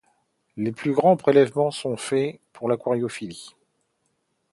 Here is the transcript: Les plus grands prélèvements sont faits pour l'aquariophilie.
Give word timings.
Les 0.57 0.71
plus 0.71 0.93
grands 0.93 1.15
prélèvements 1.15 1.69
sont 1.69 1.95
faits 1.95 2.39
pour 2.53 2.67
l'aquariophilie. 2.67 3.53